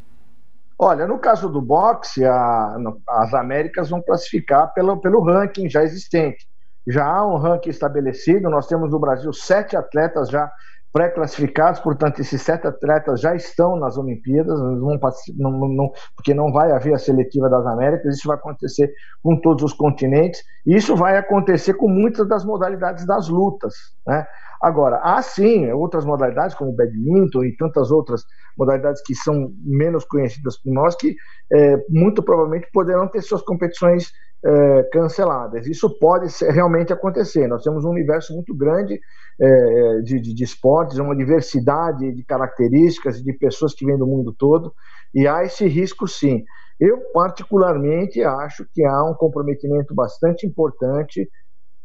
Olha, 0.86 1.08
no 1.08 1.18
caso 1.18 1.48
do 1.48 1.62
boxe, 1.62 2.26
a, 2.26 2.76
as 3.08 3.34
Américas 3.34 3.90
vão 3.90 4.02
classificar 4.02 4.74
pelo, 4.74 5.00
pelo 5.00 5.24
ranking 5.24 5.70
já 5.70 5.82
existente. 5.82 6.46
Já 6.86 7.06
há 7.06 7.26
um 7.26 7.38
ranking 7.38 7.70
estabelecido, 7.70 8.50
nós 8.50 8.68
temos 8.68 8.92
no 8.92 9.00
Brasil 9.00 9.32
sete 9.32 9.78
atletas 9.78 10.28
já 10.28 10.52
pré-classificados, 10.94 11.80
portanto, 11.80 12.20
esses 12.20 12.40
sete 12.40 12.68
atletas 12.68 13.20
já 13.20 13.36
estão 13.36 13.76
nas 13.76 13.98
Olimpíadas, 13.98 14.60
não, 14.60 15.52
não, 15.52 15.68
não, 15.68 15.92
porque 16.16 16.36
não 16.36 16.54
vai 16.54 16.72
haver 16.72 16.94
a 16.94 17.00
seletiva 17.00 17.50
das 17.50 17.66
Américas, 17.66 18.16
isso 18.16 18.28
vai 18.28 18.38
acontecer 18.38 18.94
com 19.24 19.36
todos 19.42 19.64
os 19.64 19.74
continentes, 19.74 20.44
e 20.66 20.76
isso 20.76 20.96
vai 20.96 21.18
acontecer 21.18 21.74
com 21.74 21.90
muitas 21.90 22.28
das 22.30 22.46
modalidades 22.46 23.08
das 23.08 23.28
lutas. 23.28 23.74
Né? 24.06 24.24
Agora, 24.62 25.02
há 25.04 25.20
sim 25.24 25.70
outras 25.72 26.06
modalidades, 26.06 26.56
como 26.56 26.70
o 26.70 26.76
badminton 26.76 27.44
e 27.44 27.58
tantas 27.58 27.90
outras 27.90 28.24
modalidades 28.56 29.02
que 29.02 29.16
são 29.16 29.52
menos 29.66 30.06
conhecidas 30.06 30.62
por 30.62 30.72
nós, 30.72 30.96
que 30.96 31.16
é, 31.52 31.84
muito 31.90 32.22
provavelmente 32.22 32.70
poderão 32.72 33.08
ter 33.08 33.22
suas 33.24 33.42
competições 33.42 34.12
é, 34.46 34.84
canceladas. 34.92 35.66
Isso 35.68 35.90
pode 35.98 36.30
ser, 36.30 36.52
realmente 36.52 36.92
acontecer. 36.92 37.48
Nós 37.48 37.64
temos 37.64 37.86
um 37.86 37.90
universo 37.90 38.34
muito 38.34 38.56
grande 38.56 39.00
é, 39.40 40.02
de, 40.02 40.20
de, 40.20 40.34
de, 40.34 40.44
esportes, 40.44 40.98
uma 40.98 41.16
diversidade 41.16 42.12
de 42.12 42.24
características, 42.24 43.24
de 43.24 43.34
pessoas 43.34 43.74
que 43.74 43.86
vêm 43.86 43.98
do 43.98 44.06
mundo 44.06 44.34
todo, 44.38 44.74
e 45.14 45.28
há 45.28 45.44
esse 45.44 45.66
risco 45.68 46.08
sim. 46.08 46.44
Eu, 46.80 47.00
particularmente, 47.14 48.22
acho 48.22 48.66
que 48.74 48.84
há 48.84 49.04
um 49.04 49.14
comprometimento 49.14 49.96
bastante 49.96 50.46
importante 50.46 51.30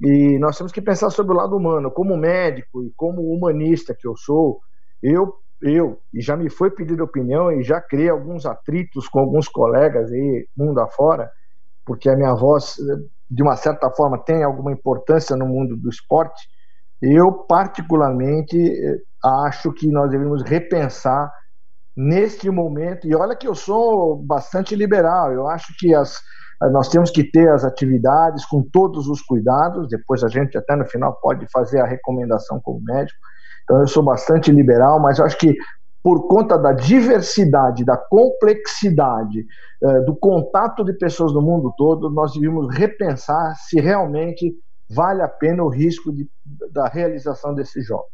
e 0.00 0.38
nós 0.38 0.56
temos 0.56 0.72
que 0.72 0.80
pensar 0.80 1.10
sobre 1.10 1.32
o 1.34 1.36
lado 1.36 1.56
humano. 1.56 1.90
Como 1.90 2.16
médico 2.16 2.82
e 2.84 2.92
como 2.96 3.22
humanista 3.32 3.94
que 3.94 4.06
eu 4.06 4.16
sou, 4.16 4.60
eu, 5.02 5.34
eu 5.60 5.98
e 6.12 6.20
já 6.20 6.36
me 6.36 6.48
foi 6.48 6.70
pedido 6.70 7.04
opinião 7.04 7.52
e 7.52 7.62
já 7.62 7.80
criei 7.80 8.08
alguns 8.08 8.46
atritos 8.46 9.08
com 9.08 9.20
alguns 9.20 9.48
colegas 9.48 10.10
aí, 10.10 10.48
mundo 10.56 10.80
afora, 10.80 11.30
porque 11.88 12.11
a 12.11 12.14
minha 12.14 12.35
voz, 12.35 12.76
de 13.30 13.42
uma 13.42 13.57
certa 13.57 13.90
forma, 13.90 14.23
tem 14.23 14.45
alguma 14.45 14.71
importância 14.71 15.35
no 15.35 15.47
mundo 15.47 15.75
do 15.75 15.88
esporte, 15.88 16.47
eu, 17.00 17.33
particularmente, 17.33 18.59
acho 19.25 19.73
que 19.73 19.88
nós 19.88 20.11
devemos 20.11 20.42
repensar 20.42 21.33
neste 21.97 22.50
momento. 22.50 23.09
E 23.09 23.14
olha 23.14 23.35
que 23.35 23.49
eu 23.49 23.54
sou 23.54 24.16
bastante 24.23 24.76
liberal, 24.76 25.33
eu 25.33 25.49
acho 25.49 25.73
que 25.78 25.95
as, 25.95 26.21
nós 26.71 26.90
temos 26.90 27.11
que 27.11 27.25
ter 27.25 27.49
as 27.49 27.64
atividades 27.64 28.45
com 28.45 28.62
todos 28.62 29.09
os 29.09 29.23
cuidados, 29.23 29.88
depois 29.88 30.23
a 30.23 30.28
gente 30.28 30.59
até 30.59 30.76
no 30.76 30.85
final 30.85 31.18
pode 31.23 31.47
fazer 31.50 31.80
a 31.80 31.87
recomendação 31.87 32.61
como 32.62 32.83
médico. 32.85 33.18
Então 33.64 33.80
eu 33.80 33.88
sou 33.88 34.02
bastante 34.02 34.52
liberal, 34.52 35.00
mas 35.00 35.18
acho 35.18 35.38
que 35.38 35.57
por 36.08 36.26
conta 36.26 36.56
da 36.56 36.72
diversidade, 36.72 37.84
da 37.84 37.94
complexidade, 37.94 39.44
eh, 39.82 40.00
do 40.06 40.16
contato 40.16 40.82
de 40.82 40.94
pessoas 40.94 41.34
do 41.34 41.42
mundo 41.42 41.70
todo, 41.76 42.08
nós 42.08 42.32
devíamos 42.32 42.74
repensar 42.74 43.54
se 43.56 43.78
realmente 43.78 44.54
vale 44.88 45.20
a 45.20 45.28
pena 45.28 45.62
o 45.62 45.68
risco 45.68 46.10
de, 46.10 46.26
da 46.72 46.88
realização 46.88 47.54
desses 47.54 47.86
jogos. 47.86 48.08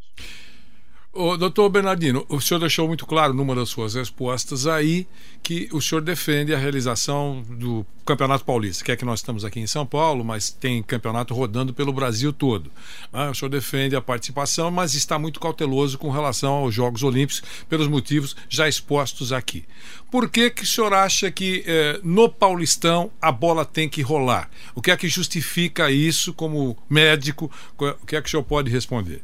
O 1.17 1.37
doutor 1.37 1.69
Bernardino, 1.69 2.27
o 2.29 2.41
senhor 2.41 2.59
deixou 2.59 2.89
muito 2.89 3.07
claro 3.07 3.33
numa 3.33 3.55
das 3.55 3.69
suas 3.69 3.95
respostas 3.95 4.67
aí 4.67 5.07
que 5.45 5.69
o 5.71 5.81
senhor 5.81 6.01
defende 6.01 6.53
a 6.53 6.59
realização 6.59 7.41
do 7.51 7.87
Campeonato 8.05 8.45
Paulista, 8.45 8.85
que 8.85 8.91
é 8.91 8.97
que 8.97 9.05
nós 9.05 9.21
estamos 9.21 9.45
aqui 9.45 9.61
em 9.61 9.67
São 9.69 9.87
Paulo, 9.87 10.25
mas 10.25 10.51
tem 10.51 10.83
campeonato 10.83 11.33
rodando 11.33 11.73
pelo 11.73 11.93
Brasil 11.93 12.33
todo. 12.33 12.69
Ah, 13.13 13.31
o 13.31 13.35
senhor 13.35 13.49
defende 13.49 13.95
a 13.95 14.01
participação, 14.01 14.73
mas 14.73 14.95
está 14.95 15.17
muito 15.17 15.39
cauteloso 15.39 15.99
com 15.99 16.11
relação 16.11 16.55
aos 16.55 16.75
Jogos 16.75 17.05
Olímpicos, 17.05 17.45
pelos 17.69 17.87
motivos 17.87 18.35
já 18.49 18.69
expostos 18.69 19.33
aqui. 19.33 19.65
Por 20.11 20.29
que, 20.29 20.51
que 20.51 20.65
o 20.65 20.67
senhor 20.67 20.93
acha 20.93 21.31
que 21.31 21.63
eh, 21.65 22.01
no 22.03 22.29
Paulistão 22.29 23.13
a 23.23 23.31
bola 23.31 23.65
tem 23.65 23.89
que 23.89 24.03
rolar? 24.03 24.51
O 24.75 24.83
que 24.83 24.91
é 24.91 24.97
que 24.97 25.07
justifica 25.07 25.93
isso 25.93 26.35
como 26.35 26.77
médico? 26.91 27.49
O 27.79 28.05
que 28.05 28.17
é 28.17 28.21
que 28.21 28.27
o 28.27 28.31
senhor 28.33 28.43
pode 28.43 28.69
responder? 28.69 29.23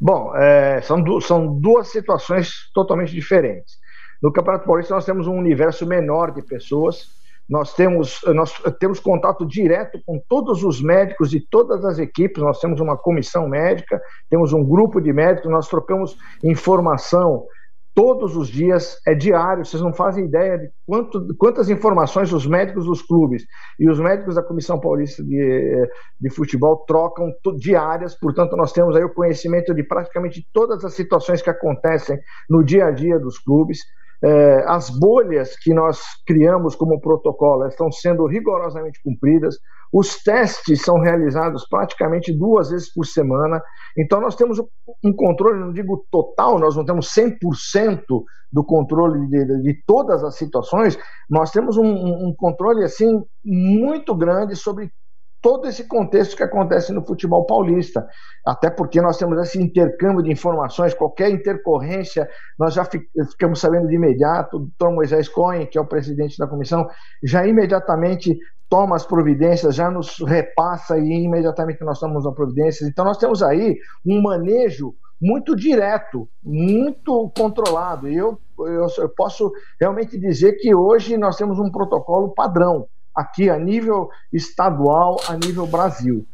Bom, 0.00 0.34
é, 0.34 0.80
são, 0.80 1.02
du 1.02 1.20
são 1.20 1.60
duas 1.60 1.88
situações 1.88 2.70
totalmente 2.72 3.12
diferentes. 3.12 3.74
No 4.22 4.32
Campeonato 4.32 4.64
Paulista 4.64 4.94
nós 4.94 5.04
temos 5.04 5.26
um 5.26 5.36
universo 5.36 5.86
menor 5.86 6.32
de 6.32 6.40
pessoas, 6.42 7.08
nós 7.48 7.74
temos, 7.74 8.20
nós 8.34 8.52
temos 8.78 9.00
contato 9.00 9.44
direto 9.44 10.00
com 10.06 10.22
todos 10.28 10.62
os 10.62 10.80
médicos 10.80 11.28
de 11.28 11.40
todas 11.40 11.84
as 11.84 11.98
equipes, 11.98 12.42
nós 12.42 12.60
temos 12.60 12.80
uma 12.80 12.96
comissão 12.96 13.48
médica, 13.48 14.00
temos 14.30 14.52
um 14.52 14.64
grupo 14.64 15.00
de 15.00 15.12
médicos, 15.12 15.50
nós 15.50 15.68
trocamos 15.68 16.16
informação 16.44 17.44
todos 17.94 18.36
os 18.36 18.48
dias, 18.48 18.98
é 19.06 19.14
diário, 19.14 19.64
vocês 19.64 19.82
não 19.82 19.92
fazem 19.92 20.24
ideia 20.24 20.58
de 20.58 20.70
quanto, 20.86 21.34
quantas 21.36 21.68
informações 21.68 22.32
os 22.32 22.46
médicos 22.46 22.86
dos 22.86 23.02
clubes 23.02 23.44
e 23.78 23.88
os 23.90 23.98
médicos 23.98 24.36
da 24.36 24.42
Comissão 24.42 24.78
Paulista 24.78 25.22
de, 25.22 25.88
de 26.20 26.30
Futebol 26.30 26.84
trocam 26.86 27.32
diárias, 27.58 28.14
portanto, 28.14 28.56
nós 28.56 28.72
temos 28.72 28.94
aí 28.96 29.04
o 29.04 29.12
conhecimento 29.12 29.74
de 29.74 29.82
praticamente 29.82 30.46
todas 30.52 30.84
as 30.84 30.94
situações 30.94 31.42
que 31.42 31.50
acontecem 31.50 32.18
no 32.48 32.64
dia 32.64 32.86
a 32.86 32.90
dia 32.90 33.18
dos 33.18 33.38
clubes. 33.38 33.80
É, 34.22 34.64
as 34.66 34.90
bolhas 34.90 35.56
que 35.56 35.72
nós 35.72 36.00
criamos 36.26 36.74
como 36.74 37.00
protocolo 37.00 37.66
estão 37.66 37.90
sendo 37.90 38.26
rigorosamente 38.26 39.00
cumpridas, 39.02 39.56
os 39.92 40.22
testes 40.22 40.82
são 40.82 41.00
realizados 41.00 41.66
praticamente 41.68 42.32
duas 42.32 42.70
vezes 42.70 42.92
por 42.92 43.04
semana, 43.06 43.60
então 43.98 44.20
nós 44.20 44.36
temos 44.36 44.60
um 45.02 45.12
controle, 45.12 45.58
não 45.58 45.72
digo 45.72 46.06
total, 46.10 46.58
nós 46.58 46.76
não 46.76 46.84
temos 46.84 47.12
100% 47.12 48.04
do 48.52 48.64
controle 48.64 49.26
de, 49.28 49.62
de, 49.62 49.82
todas 49.86 50.22
as 50.22 50.36
situações, 50.36 50.98
nós 51.28 51.50
temos 51.50 51.76
um, 51.76 51.86
um 52.28 52.34
controle 52.36 52.84
assim 52.84 53.22
muito 53.44 54.14
grande 54.14 54.54
sobre 54.54 54.90
todo 55.40 55.66
esse 55.66 55.84
contexto 55.84 56.36
que 56.36 56.42
acontece 56.42 56.92
no 56.92 57.04
futebol 57.04 57.44
paulista. 57.46 58.06
Até 58.44 58.70
porque 58.70 59.00
nós 59.00 59.16
temos 59.16 59.40
esse 59.40 59.60
intercâmbio 59.60 60.22
de 60.22 60.30
informações, 60.30 60.94
qualquer 60.94 61.30
intercorrência, 61.30 62.28
nós 62.58 62.74
já 62.74 62.84
ficamos 62.84 63.60
sabendo 63.60 63.88
de 63.88 63.94
imediato. 63.94 64.56
O 64.56 64.60
doutor 64.60 64.92
Moisés 64.92 65.28
Cohen, 65.28 65.66
que 65.66 65.78
é 65.78 65.80
o 65.80 65.86
presidente 65.86 66.38
da 66.38 66.46
comissão, 66.46 66.88
já 67.22 67.46
imediatamente 67.46 68.38
toma 68.68 68.94
as 68.94 69.04
providências, 69.04 69.74
já 69.74 69.90
nos 69.90 70.18
repassa 70.20 70.96
e 70.98 71.24
imediatamente 71.24 71.82
nós 71.84 71.98
tomamos 71.98 72.26
as 72.26 72.34
providências. 72.34 72.88
Então 72.88 73.04
nós 73.04 73.18
temos 73.18 73.42
aí 73.42 73.76
um 74.06 74.22
manejo 74.22 74.94
muito 75.20 75.56
direto, 75.56 76.28
muito 76.42 77.30
controlado. 77.36 78.08
E 78.08 78.16
eu, 78.16 78.38
eu, 78.58 78.86
eu 78.98 79.08
posso 79.10 79.52
realmente 79.78 80.18
dizer 80.18 80.52
que 80.54 80.74
hoje 80.74 81.16
nós 81.18 81.36
temos 81.36 81.58
um 81.58 81.70
protocolo 81.70 82.32
padrão 82.32 82.86
aqui 83.14 83.50
a 83.50 83.58
nível 83.58 84.08
estadual, 84.32 85.20
a 85.28 85.34
nível 85.34 85.66
Brasil. 85.66 86.26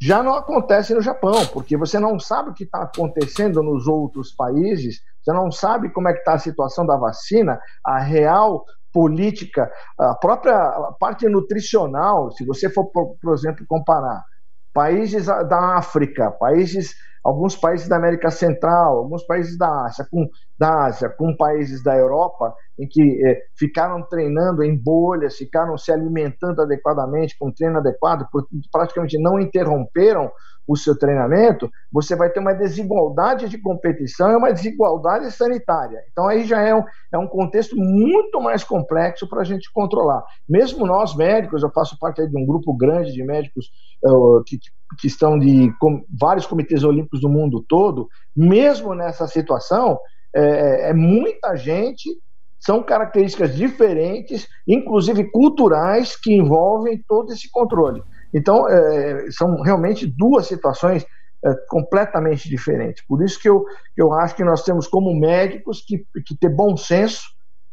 Já 0.00 0.22
não 0.22 0.34
acontece 0.34 0.92
no 0.94 1.00
Japão, 1.00 1.46
porque 1.52 1.76
você 1.76 1.98
não 1.98 2.18
sabe 2.18 2.50
o 2.50 2.54
que 2.54 2.64
está 2.64 2.82
acontecendo 2.82 3.62
nos 3.62 3.86
outros 3.86 4.32
países, 4.32 5.00
você 5.22 5.32
não 5.32 5.50
sabe 5.52 5.90
como 5.90 6.08
é 6.08 6.12
que 6.12 6.18
está 6.18 6.34
a 6.34 6.38
situação 6.38 6.84
da 6.84 6.96
vacina, 6.96 7.60
a 7.84 8.00
real 8.00 8.64
política, 8.92 9.70
a 9.98 10.14
própria 10.14 10.58
parte 10.98 11.28
nutricional, 11.28 12.32
se 12.32 12.44
você 12.44 12.68
for, 12.68 12.86
por, 12.86 13.32
exemplo, 13.32 13.64
comparar 13.68 14.24
países 14.72 15.26
da 15.26 15.76
África, 15.76 16.30
países 16.30 16.94
alguns 17.22 17.54
países 17.54 17.88
da 17.88 17.96
América 17.96 18.30
Central, 18.30 18.98
alguns 18.98 19.24
países 19.24 19.56
da 19.56 19.84
Ásia, 19.84 20.06
com, 20.10 20.28
da 20.58 20.86
Ásia, 20.86 21.08
com 21.08 21.36
países 21.36 21.82
da 21.82 21.96
Europa, 21.96 22.54
em 22.78 22.86
que 22.88 23.24
eh, 23.24 23.42
ficaram 23.56 24.02
treinando 24.02 24.62
em 24.62 24.76
bolhas, 24.76 25.36
ficaram 25.36 25.78
se 25.78 25.92
alimentando 25.92 26.62
adequadamente, 26.62 27.36
com 27.38 27.52
treino 27.52 27.78
adequado, 27.78 28.26
praticamente 28.72 29.18
não 29.18 29.38
interromperam 29.38 30.30
o 30.72 30.76
seu 30.76 30.98
treinamento, 30.98 31.70
você 31.92 32.16
vai 32.16 32.30
ter 32.30 32.40
uma 32.40 32.54
desigualdade 32.54 33.48
de 33.48 33.58
competição 33.58 34.30
e 34.32 34.36
uma 34.36 34.52
desigualdade 34.52 35.30
sanitária. 35.30 35.98
Então 36.10 36.26
aí 36.26 36.44
já 36.44 36.62
é 36.62 36.74
um, 36.74 36.82
é 37.12 37.18
um 37.18 37.26
contexto 37.26 37.76
muito 37.76 38.40
mais 38.40 38.64
complexo 38.64 39.28
para 39.28 39.42
a 39.42 39.44
gente 39.44 39.70
controlar. 39.72 40.24
Mesmo 40.48 40.86
nós 40.86 41.14
médicos, 41.14 41.62
eu 41.62 41.70
faço 41.70 41.98
parte 41.98 42.26
de 42.26 42.36
um 42.36 42.46
grupo 42.46 42.72
grande 42.72 43.12
de 43.12 43.22
médicos 43.22 43.66
uh, 44.04 44.42
que, 44.44 44.58
que 44.98 45.06
estão 45.06 45.38
de 45.38 45.70
com, 45.78 46.02
vários 46.18 46.46
comitês 46.46 46.82
olímpicos 46.82 47.20
do 47.20 47.28
mundo 47.28 47.64
todo, 47.68 48.08
mesmo 48.34 48.94
nessa 48.94 49.26
situação, 49.26 49.98
é, 50.34 50.88
é 50.88 50.94
muita 50.94 51.54
gente 51.54 52.08
são 52.58 52.80
características 52.80 53.56
diferentes, 53.56 54.46
inclusive 54.68 55.24
culturais, 55.32 56.14
que 56.16 56.32
envolvem 56.32 57.02
todo 57.08 57.32
esse 57.32 57.50
controle. 57.50 58.00
Então, 58.32 58.68
é, 58.68 59.30
são 59.30 59.60
realmente 59.60 60.06
duas 60.06 60.46
situações 60.46 61.04
é, 61.44 61.54
completamente 61.68 62.48
diferentes. 62.48 63.04
Por 63.06 63.22
isso 63.22 63.40
que 63.40 63.48
eu, 63.48 63.64
eu 63.96 64.12
acho 64.12 64.34
que 64.34 64.44
nós 64.44 64.62
temos, 64.62 64.86
como 64.86 65.14
médicos, 65.14 65.84
que, 65.86 66.06
que 66.24 66.36
ter 66.36 66.48
bom 66.48 66.76
senso 66.76 67.22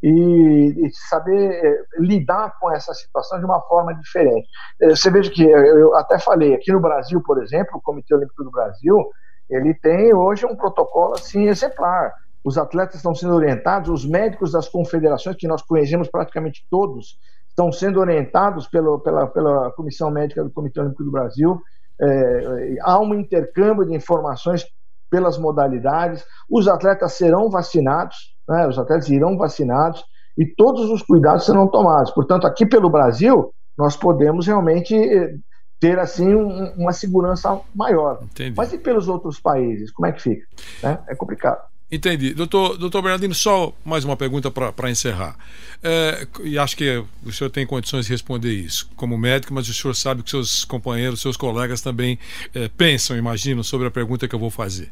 e, 0.01 0.09
e 0.09 0.89
saber 1.09 1.51
é, 1.51 1.83
lidar 1.99 2.57
com 2.59 2.71
essa 2.71 2.93
situação 2.93 3.39
de 3.39 3.45
uma 3.45 3.61
forma 3.61 3.93
diferente. 3.95 4.47
É, 4.81 4.89
você 4.89 5.09
veja 5.09 5.29
que 5.29 5.43
eu 5.43 5.95
até 5.95 6.19
falei, 6.19 6.53
aqui 6.53 6.71
no 6.71 6.79
Brasil, 6.79 7.21
por 7.25 7.41
exemplo, 7.41 7.77
o 7.77 7.81
Comitê 7.81 8.13
Olímpico 8.13 8.43
do 8.43 8.51
Brasil, 8.51 9.09
ele 9.49 9.73
tem 9.73 10.13
hoje 10.13 10.45
um 10.45 10.55
protocolo 10.55 11.13
assim 11.13 11.47
exemplar 11.47 12.13
os 12.43 12.57
atletas 12.57 12.95
estão 12.95 13.13
sendo 13.13 13.35
orientados, 13.35 13.89
os 13.89 14.05
médicos 14.05 14.51
das 14.51 14.67
confederações, 14.67 15.35
que 15.35 15.47
nós 15.47 15.61
conhecemos 15.61 16.09
praticamente 16.09 16.65
todos, 16.69 17.17
estão 17.59 17.71
sendo 17.73 17.99
orientados 17.99 18.67
pelo, 18.67 18.99
pela, 18.99 19.27
pela 19.27 19.71
Comissão 19.71 20.09
Médica 20.09 20.41
do 20.41 20.49
Comitê 20.49 20.79
Olímpico 20.79 21.03
do 21.03 21.11
Brasil. 21.11 21.61
É, 22.01 22.77
há 22.81 22.97
um 22.99 23.13
intercâmbio 23.13 23.85
de 23.85 23.93
informações 23.93 24.65
pelas 25.09 25.37
modalidades, 25.37 26.23
os 26.49 26.67
atletas 26.67 27.13
serão 27.13 27.49
vacinados, 27.49 28.15
né, 28.47 28.67
os 28.67 28.77
atletas 28.77 29.09
irão 29.09 29.37
vacinados 29.37 30.03
e 30.37 30.45
todos 30.45 30.89
os 30.89 31.01
cuidados 31.01 31.45
serão 31.45 31.67
tomados. 31.67 32.11
Portanto, 32.11 32.47
aqui 32.47 32.65
pelo 32.65 32.89
Brasil, 32.89 33.51
nós 33.77 33.97
podemos 33.97 34.47
realmente 34.47 34.95
eh, 34.95 35.33
ter 35.79 35.99
assim 35.99 36.33
um, 36.33 36.73
uma 36.77 36.93
segurança 36.93 37.59
maior. 37.75 38.19
Entendi. 38.21 38.53
Mas 38.55 38.71
e 38.71 38.77
pelos 38.77 39.09
outros 39.09 39.39
países? 39.39 39.91
Como 39.91 40.05
é 40.05 40.11
que 40.11 40.21
fica? 40.21 40.45
Né? 40.83 40.99
É 41.09 41.15
complicado. 41.15 41.67
Entendi. 41.91 42.35
Doutor, 42.35 42.77
doutor 42.77 43.01
Bernardino, 43.01 43.33
só 43.33 43.73
mais 43.83 44.05
uma 44.05 44.15
pergunta 44.15 44.51
para 44.51 44.91
encerrar. 44.91 45.35
É, 45.81 46.27
e 46.43 46.55
acho 46.55 46.77
que 46.77 47.03
o 47.25 47.31
senhor 47.31 47.49
tem 47.49 47.65
condições 47.65 48.05
de 48.05 48.11
responder 48.11 48.53
isso 48.53 48.87
como 48.95 49.17
médico, 49.17 49.53
mas 49.53 49.67
o 49.67 49.73
senhor 49.73 49.95
sabe 49.95 50.21
que 50.21 50.29
seus 50.29 50.63
companheiros, 50.63 51.19
seus 51.19 51.35
colegas 51.35 51.81
também 51.81 52.19
é, 52.53 52.67
pensam, 52.67 53.17
imaginam, 53.17 53.63
sobre 53.63 53.87
a 53.87 53.91
pergunta 53.91 54.27
que 54.27 54.35
eu 54.35 54.39
vou 54.39 54.51
fazer. 54.51 54.91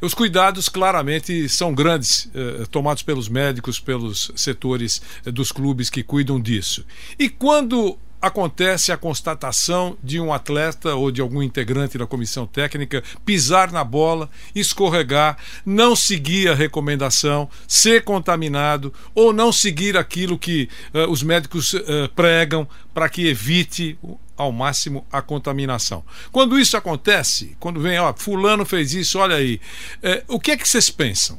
Os 0.00 0.14
cuidados 0.14 0.70
claramente 0.70 1.48
são 1.50 1.74
grandes, 1.74 2.30
é, 2.34 2.64
tomados 2.70 3.02
pelos 3.02 3.28
médicos, 3.28 3.78
pelos 3.78 4.30
setores 4.34 5.02
é, 5.26 5.30
dos 5.30 5.52
clubes 5.52 5.90
que 5.90 6.02
cuidam 6.02 6.40
disso. 6.40 6.82
E 7.18 7.28
quando 7.28 7.98
acontece 8.20 8.90
a 8.90 8.96
constatação 8.96 9.96
de 10.02 10.20
um 10.20 10.32
atleta 10.32 10.94
ou 10.94 11.10
de 11.10 11.20
algum 11.20 11.42
integrante 11.42 11.96
da 11.96 12.06
comissão 12.06 12.46
técnica 12.46 13.02
pisar 13.24 13.70
na 13.70 13.84
bola, 13.84 14.28
escorregar, 14.54 15.38
não 15.64 15.94
seguir 15.94 16.48
a 16.48 16.54
recomendação, 16.54 17.48
ser 17.66 18.04
contaminado 18.04 18.92
ou 19.14 19.32
não 19.32 19.52
seguir 19.52 19.96
aquilo 19.96 20.38
que 20.38 20.68
uh, 20.92 21.10
os 21.10 21.22
médicos 21.22 21.72
uh, 21.74 22.08
pregam 22.14 22.68
para 22.92 23.08
que 23.08 23.28
evite 23.28 23.98
ao 24.36 24.52
máximo 24.52 25.06
a 25.10 25.20
contaminação. 25.20 26.04
Quando 26.30 26.58
isso 26.58 26.76
acontece, 26.76 27.56
quando 27.58 27.80
vem, 27.80 27.98
ó, 27.98 28.12
fulano 28.14 28.64
fez 28.64 28.94
isso, 28.94 29.18
olha 29.18 29.36
aí, 29.36 29.60
uh, 30.02 30.34
o 30.34 30.40
que 30.40 30.52
é 30.52 30.56
que 30.56 30.68
vocês 30.68 30.90
pensam? 30.90 31.38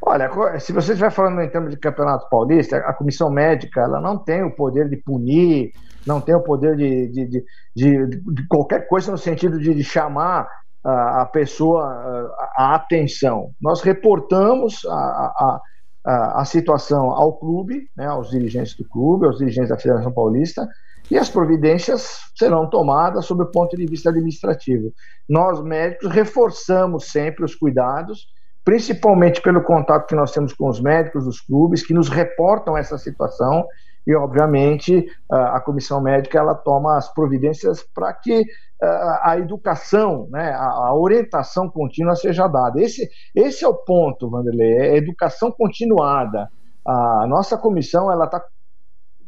Olha, 0.00 0.30
se 0.58 0.72
você 0.72 0.92
estiver 0.92 1.10
falando 1.10 1.40
em 1.40 1.48
termos 1.48 1.70
de 1.70 1.76
campeonato 1.76 2.28
paulista, 2.28 2.76
a 2.78 2.92
comissão 2.92 3.30
médica 3.30 3.82
ela 3.82 4.00
não 4.00 4.16
tem 4.16 4.42
o 4.42 4.54
poder 4.54 4.88
de 4.88 4.96
punir, 4.96 5.72
não 6.06 6.20
tem 6.20 6.34
o 6.34 6.42
poder 6.42 6.76
de, 6.76 7.08
de, 7.08 7.26
de, 7.26 7.44
de, 7.76 8.06
de 8.06 8.48
qualquer 8.48 8.88
coisa 8.88 9.10
no 9.10 9.18
sentido 9.18 9.58
de, 9.58 9.84
chamar 9.84 10.48
a, 10.84 11.22
a 11.22 11.26
pessoa 11.26 11.84
a, 11.84 12.52
a, 12.56 12.74
atenção. 12.74 13.50
Nós 13.60 13.82
reportamos 13.82 14.84
a, 14.86 15.60
a, 16.06 16.44
situação 16.44 17.10
ao 17.10 17.38
clube, 17.38 17.88
né, 17.96 18.06
aos 18.06 18.30
dirigentes 18.30 18.74
do 18.76 18.88
clube, 18.88 19.26
aos 19.26 19.38
dirigentes 19.38 19.68
da 19.68 19.78
Federação 19.78 20.12
Paulista, 20.12 20.66
e 21.10 21.18
as 21.18 21.28
providências 21.28 22.18
serão 22.36 22.68
tomadas 22.68 23.26
sob 23.26 23.42
o 23.42 23.50
ponto 23.50 23.76
de 23.76 23.86
vista 23.86 24.10
administrativo. 24.10 24.92
Nós, 25.28 25.62
médicos, 25.62 26.10
reforçamos 26.10 27.10
sempre 27.10 27.44
os 27.44 27.54
cuidados 27.54 28.26
principalmente 28.68 29.40
pelo 29.40 29.62
contato 29.62 30.06
que 30.06 30.14
nós 30.14 30.30
temos 30.30 30.52
com 30.52 30.68
os 30.68 30.78
médicos 30.78 31.24
dos 31.24 31.40
clubes, 31.40 31.86
que 31.86 31.94
nos 31.94 32.10
reportam 32.10 32.76
essa 32.76 32.98
situação, 32.98 33.66
e 34.06 34.14
obviamente 34.14 35.06
a 35.30 35.58
comissão 35.58 36.02
médica 36.02 36.38
ela 36.38 36.54
toma 36.54 36.98
as 36.98 37.10
providências 37.14 37.82
para 37.82 38.12
que 38.12 38.44
a 39.22 39.38
educação, 39.38 40.28
né, 40.30 40.52
a 40.54 40.94
orientação 40.94 41.70
contínua 41.70 42.14
seja 42.14 42.46
dada. 42.46 42.78
Esse, 42.78 43.08
esse 43.34 43.64
é 43.64 43.68
o 43.68 43.72
ponto, 43.72 44.28
Vanderlei, 44.28 44.72
é 44.74 44.96
educação 44.98 45.50
continuada. 45.50 46.50
A 46.86 47.26
nossa 47.26 47.56
comissão 47.56 48.12
ela 48.12 48.26
está 48.26 48.44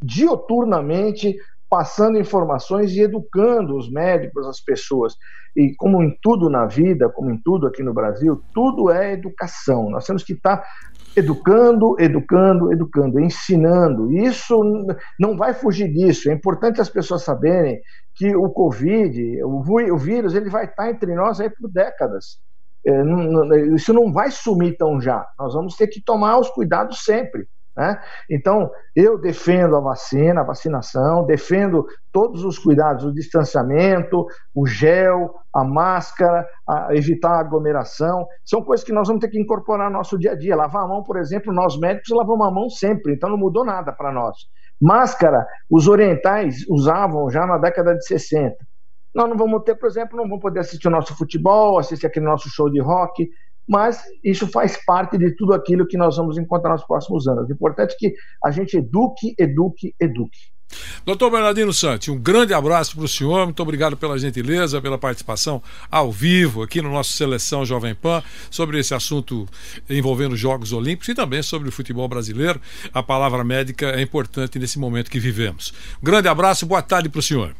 dioturnamente 0.02 1.34
passando 1.70 2.18
informações 2.18 2.90
e 2.90 3.00
educando 3.00 3.76
os 3.76 3.90
médicos, 3.90 4.46
as 4.46 4.60
pessoas. 4.60 5.14
E 5.56 5.72
como 5.76 6.02
em 6.02 6.16
tudo 6.20 6.50
na 6.50 6.66
vida, 6.66 7.08
como 7.08 7.30
em 7.30 7.40
tudo 7.40 7.66
aqui 7.66 7.82
no 7.82 7.94
Brasil, 7.94 8.42
tudo 8.52 8.90
é 8.90 9.12
educação. 9.12 9.88
Nós 9.88 10.04
temos 10.04 10.24
que 10.24 10.32
estar 10.32 10.62
educando, 11.16 11.96
educando, 11.98 12.72
educando, 12.72 13.20
ensinando. 13.20 14.12
Isso 14.12 14.60
não 15.18 15.36
vai 15.36 15.54
fugir 15.54 15.92
disso. 15.92 16.28
É 16.28 16.34
importante 16.34 16.80
as 16.80 16.90
pessoas 16.90 17.22
saberem 17.22 17.80
que 18.14 18.34
o 18.34 18.50
Covid, 18.50 19.42
o 19.44 19.96
vírus, 19.96 20.34
ele 20.34 20.50
vai 20.50 20.66
estar 20.66 20.90
entre 20.90 21.14
nós 21.14 21.40
aí 21.40 21.50
por 21.50 21.70
décadas. 21.70 22.38
É, 22.86 23.02
isso 23.74 23.92
não 23.92 24.12
vai 24.12 24.30
sumir 24.30 24.76
tão 24.76 25.00
já. 25.00 25.26
Nós 25.38 25.54
vamos 25.54 25.76
ter 25.76 25.86
que 25.86 26.02
tomar 26.02 26.38
os 26.38 26.50
cuidados 26.50 27.04
sempre. 27.04 27.46
Né? 27.80 27.98
Então, 28.28 28.70
eu 28.94 29.18
defendo 29.18 29.74
a 29.74 29.80
vacina, 29.80 30.42
a 30.42 30.44
vacinação, 30.44 31.24
defendo 31.24 31.86
todos 32.12 32.44
os 32.44 32.58
cuidados, 32.58 33.06
o 33.06 33.14
distanciamento, 33.14 34.26
o 34.54 34.66
gel, 34.66 35.34
a 35.50 35.64
máscara, 35.64 36.46
a 36.68 36.94
evitar 36.94 37.30
a 37.30 37.40
aglomeração. 37.40 38.26
São 38.44 38.62
coisas 38.62 38.84
que 38.84 38.92
nós 38.92 39.08
vamos 39.08 39.22
ter 39.22 39.30
que 39.30 39.40
incorporar 39.40 39.90
no 39.90 39.96
nosso 39.96 40.18
dia 40.18 40.32
a 40.32 40.36
dia. 40.36 40.54
Lavar 40.54 40.84
a 40.84 40.88
mão, 40.88 41.02
por 41.02 41.16
exemplo, 41.16 41.54
nós 41.54 41.80
médicos 41.80 42.14
lavamos 42.14 42.46
a 42.46 42.50
mão 42.50 42.68
sempre, 42.68 43.14
então 43.14 43.30
não 43.30 43.38
mudou 43.38 43.64
nada 43.64 43.92
para 43.94 44.12
nós. 44.12 44.36
Máscara, 44.78 45.46
os 45.70 45.88
orientais 45.88 46.68
usavam 46.68 47.30
já 47.30 47.46
na 47.46 47.56
década 47.56 47.94
de 47.94 48.04
60. 48.04 48.56
Nós 49.14 49.26
não 49.26 49.38
vamos 49.38 49.62
ter, 49.64 49.74
por 49.74 49.88
exemplo, 49.88 50.18
não 50.18 50.24
vamos 50.24 50.42
poder 50.42 50.60
assistir 50.60 50.86
o 50.86 50.90
nosso 50.90 51.16
futebol, 51.16 51.78
assistir 51.78 52.06
aquele 52.06 52.26
nosso 52.26 52.50
show 52.50 52.70
de 52.70 52.78
rock, 52.78 53.26
mas 53.68 54.02
isso 54.24 54.46
faz 54.48 54.76
parte 54.84 55.16
de 55.16 55.34
tudo 55.36 55.52
aquilo 55.52 55.86
que 55.86 55.96
nós 55.96 56.16
vamos 56.16 56.38
encontrar 56.38 56.72
nos 56.72 56.84
próximos 56.84 57.26
anos. 57.26 57.48
O 57.48 57.52
importante 57.52 57.94
é 57.94 57.96
que 57.96 58.14
a 58.44 58.50
gente 58.50 58.76
eduque, 58.76 59.34
eduque, 59.38 59.94
eduque. 60.00 60.38
Doutor 61.04 61.30
Bernardino 61.30 61.72
Santi, 61.72 62.10
um 62.10 62.18
grande 62.18 62.54
abraço 62.54 62.94
para 62.94 63.04
o 63.04 63.08
senhor, 63.08 63.44
muito 63.44 63.62
obrigado 63.62 63.96
pela 63.96 64.18
gentileza, 64.18 64.80
pela 64.80 64.98
participação 64.98 65.62
ao 65.90 66.12
vivo 66.12 66.62
aqui 66.62 66.80
no 66.80 66.90
nosso 66.90 67.12
Seleção 67.12 67.64
Jovem 67.64 67.94
Pan 67.94 68.22
sobre 68.50 68.78
esse 68.78 68.94
assunto 68.94 69.48
envolvendo 69.88 70.32
os 70.32 70.40
Jogos 70.40 70.72
Olímpicos 70.72 71.08
e 71.08 71.14
também 71.14 71.42
sobre 71.42 71.68
o 71.68 71.72
futebol 71.72 72.06
brasileiro. 72.08 72.60
A 72.92 73.02
palavra 73.02 73.42
médica 73.42 73.86
é 73.86 74.00
importante 74.00 74.58
nesse 74.58 74.78
momento 74.78 75.10
que 75.10 75.18
vivemos. 75.18 75.72
Um 76.00 76.04
grande 76.04 76.28
abraço, 76.28 76.66
boa 76.66 76.82
tarde 76.82 77.08
para 77.08 77.18
o 77.18 77.22
senhor. 77.22 77.54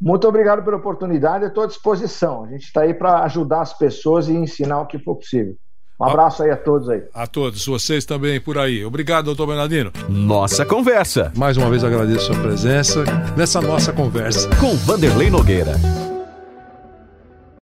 Muito 0.00 0.28
obrigado 0.28 0.62
pela 0.62 0.76
oportunidade, 0.76 1.44
estou 1.44 1.64
à 1.64 1.66
disposição. 1.66 2.44
A 2.44 2.48
gente 2.48 2.64
está 2.64 2.82
aí 2.82 2.94
para 2.94 3.24
ajudar 3.24 3.62
as 3.62 3.76
pessoas 3.76 4.28
e 4.28 4.32
ensinar 4.32 4.80
o 4.80 4.86
que 4.86 4.98
for 4.98 5.16
possível. 5.16 5.56
Um 6.00 6.04
abraço 6.04 6.44
aí 6.44 6.50
a 6.50 6.56
todos 6.56 6.88
aí. 6.88 7.02
A 7.12 7.26
todos, 7.26 7.66
vocês 7.66 8.04
também 8.04 8.40
por 8.40 8.56
aí. 8.56 8.84
Obrigado, 8.84 9.24
doutor 9.24 9.48
Bernardino. 9.48 9.90
Nossa 10.08 10.64
conversa. 10.64 11.32
Mais 11.36 11.56
uma 11.56 11.68
vez 11.68 11.82
agradeço 11.82 12.30
a 12.30 12.34
sua 12.34 12.42
presença 12.42 13.04
nessa 13.36 13.60
nossa 13.60 13.92
conversa. 13.92 14.48
Com 14.60 14.76
Vanderlei 14.76 15.28
Nogueira. 15.28 15.72